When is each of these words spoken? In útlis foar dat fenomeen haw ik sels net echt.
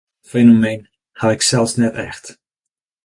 In 0.03 0.07
útlis 0.07 0.13
foar 0.13 0.21
dat 0.23 0.31
fenomeen 0.31 0.81
haw 1.19 1.31
ik 1.35 1.41
sels 1.43 1.73
net 1.79 1.93
echt. 2.07 2.25